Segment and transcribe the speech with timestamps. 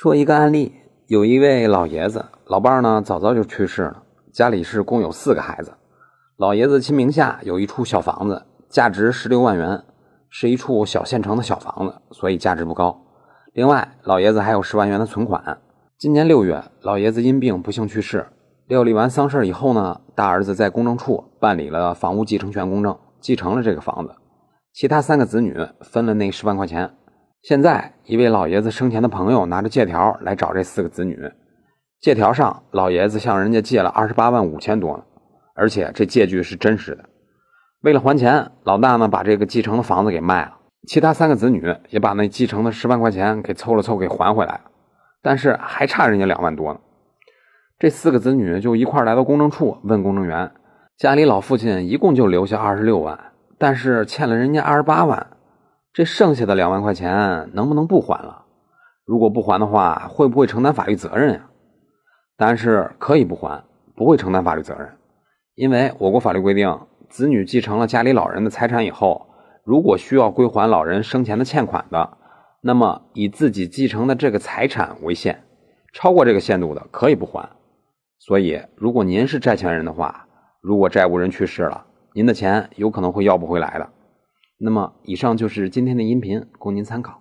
[0.00, 0.72] 说一个案例，
[1.08, 5.72] 有一位老爷子，老伴儿呢早早就去世了，家里是共有四个孩子。
[6.36, 9.82] 老爷子亲名下有一处小房子，价值十六万元，
[10.30, 12.96] 是一处小县城的小房子，所以价值不高。
[13.54, 15.58] 另外，老爷子还有十万元的存款。
[15.98, 18.24] 今年六月，老爷子因病不幸去世。
[18.68, 24.14] 料理完丧事以后呢，大儿子在公证处办理了房屋继承权公证，继承了这个房子。
[24.72, 26.88] 其他三个子女分了那十万块钱。
[27.48, 31.18] 现在，一位老爷子生前的朋友拿着借条来找这四个子女。
[31.98, 35.02] 借条上，老爷子向人家借了二十八万五千多，
[35.54, 37.08] 而且这借据是真实的。
[37.80, 44.60] 为了还钱，老大呢把这个继承的房子给卖了，其他三个子女也把那继承的十万块钱给凑了凑给还回来了，
[45.22, 46.80] 但是还差人家两万多呢。
[47.78, 50.52] 这四个子女就一块来到公证处问公证员，
[50.98, 53.18] 家里老父亲一共就留下二十六万，
[53.56, 55.26] 但是欠了人家二十八万。
[55.98, 58.44] 这剩下的两万块钱能不能不还了？
[59.04, 61.50] 如果不还的话，会不会承担法律责任呀？
[62.36, 63.64] 答案是可以不还，
[63.96, 64.88] 不会承担法律责任。
[65.56, 66.78] 因为我国法律规定，
[67.08, 69.26] 子女继承了家里老人的财产以后，
[69.64, 72.16] 如果需要归还老人生前的欠款的，
[72.60, 75.42] 那么以自己继承的这个财产为限，
[75.92, 77.50] 超过这个限度的可以不还。
[78.20, 80.28] 所以，如果您是债权人的话，
[80.60, 81.84] 如果债务人去世了，
[82.14, 83.88] 您的钱有可能会要不回来的。
[84.60, 87.14] 那么，以上就是今天的音频，供您参考。